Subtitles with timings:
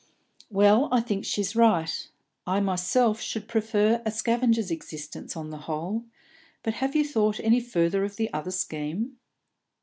[0.49, 2.07] "Well, I think she's right.
[2.47, 6.05] I myself should prefer a scavenger's existence, on the whole.
[6.63, 9.19] But have you thought any further of the other scheme?"